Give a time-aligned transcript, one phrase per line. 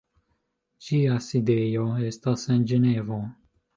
[0.85, 3.21] Ĝia sidejo estas en Ĝenevo.